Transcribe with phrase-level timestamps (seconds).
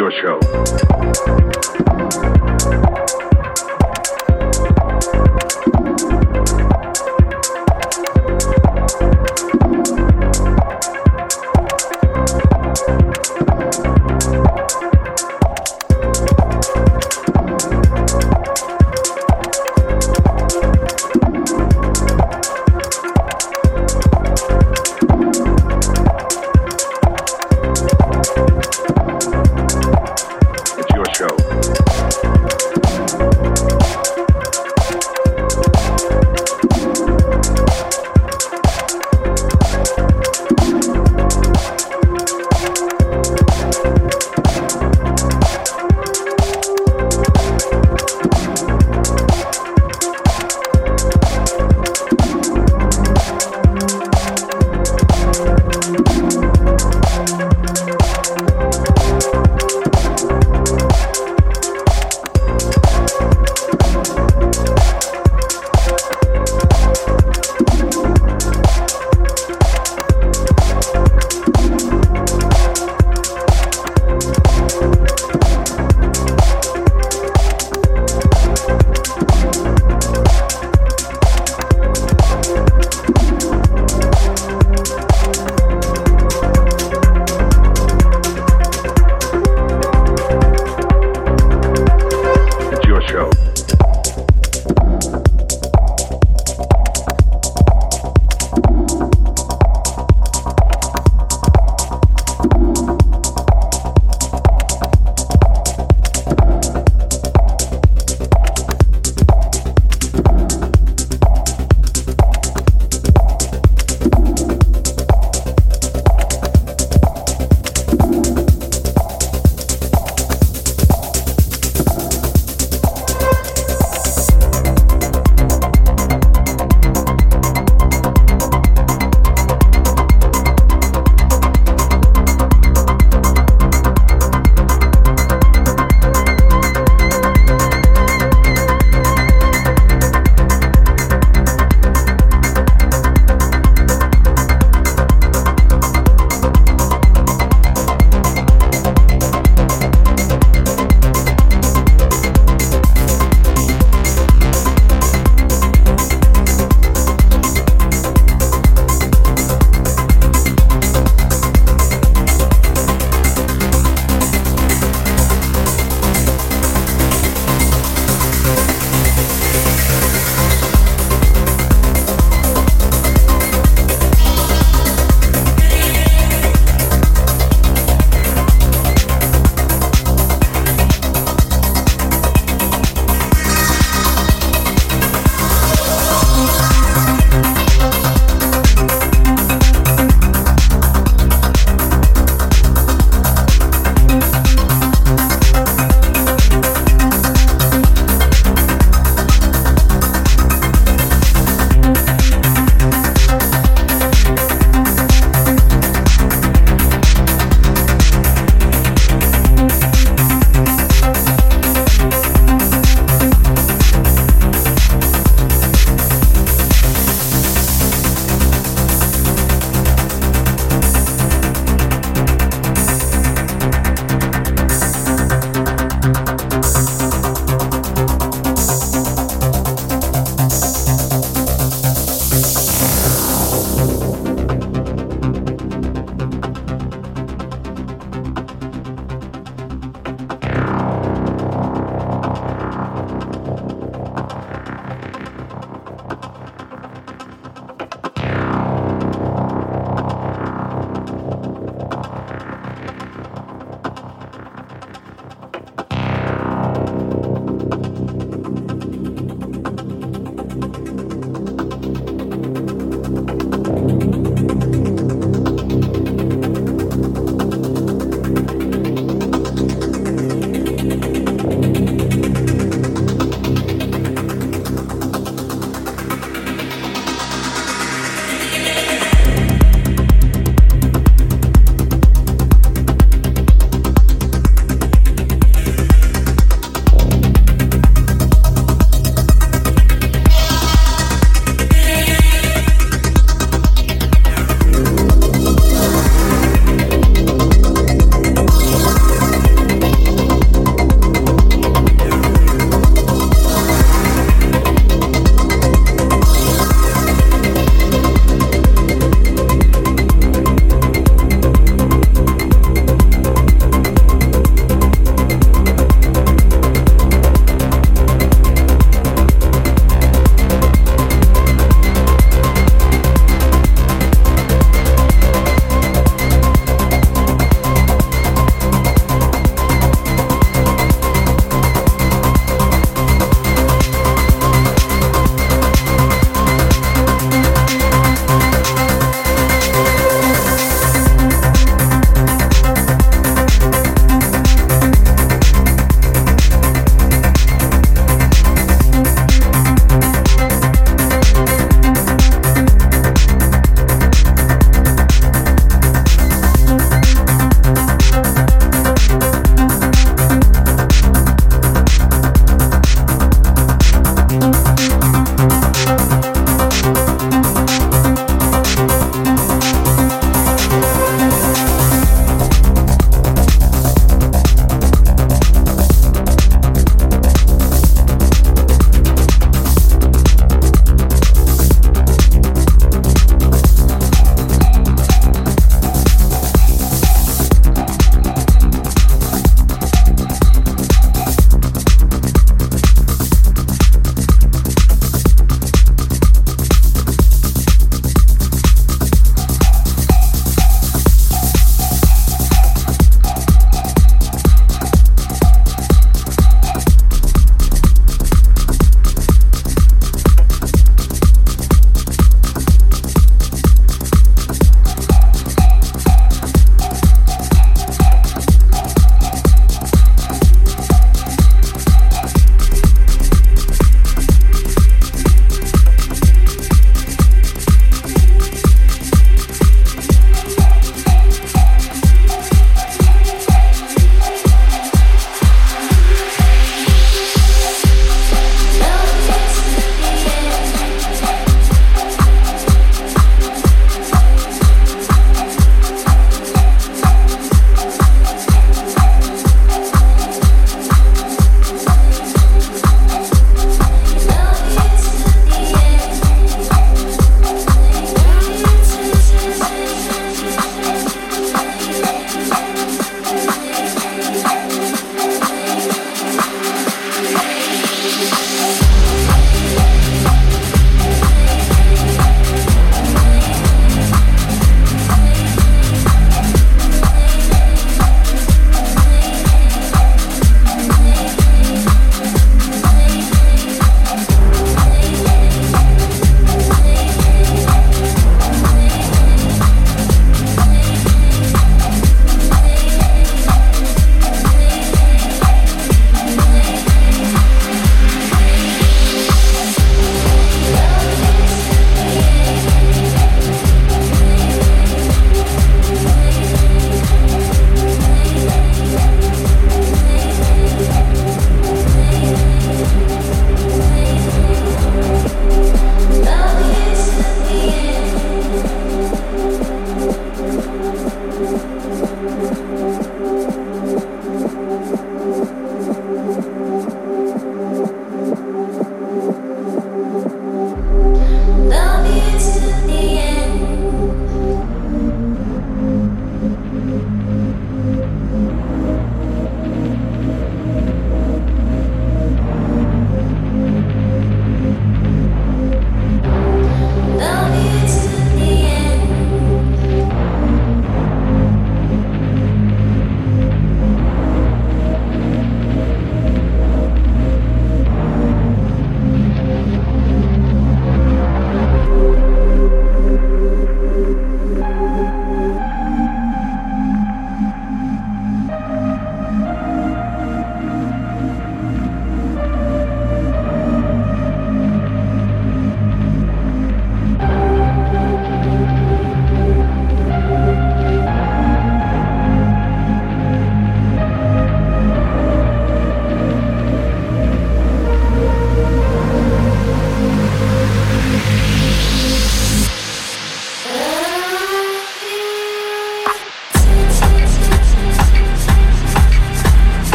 [0.00, 0.40] your show.